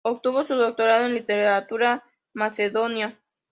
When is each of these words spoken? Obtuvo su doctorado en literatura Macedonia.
Obtuvo 0.03 0.43
su 0.45 0.55
doctorado 0.55 1.05
en 1.05 1.13
literatura 1.13 2.03
Macedonia. 2.33 3.19